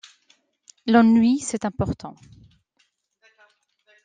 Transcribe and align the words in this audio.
L’ennui, 0.87 1.37
c’est 1.37 1.63
important. 1.63 2.15